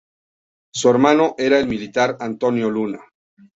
Su 0.73 0.89
hermano 0.89 1.35
era 1.37 1.59
el 1.59 1.67
militar 1.67 2.17
Antonio 2.21 2.71
Luna. 2.71 3.01